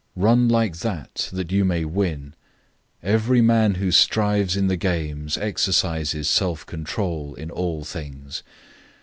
Run 0.15 0.49
like 0.49 0.77
that, 0.77 1.29
that 1.31 1.51
you 1.51 1.63
may 1.63 1.85
win. 1.85 2.33
009:025 3.03 3.09
Every 3.13 3.41
man 3.41 3.75
who 3.75 3.91
strives 3.91 4.57
in 4.57 4.65
the 4.65 4.75
games 4.75 5.37
exercises 5.37 6.27
self 6.27 6.65
control 6.65 7.35
in 7.35 7.51
all 7.51 7.83
things. 7.83 8.41